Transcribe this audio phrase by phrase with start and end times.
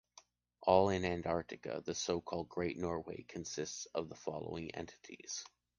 [0.63, 5.45] All in Antarctica: the so-called great Norway consists of the following entities: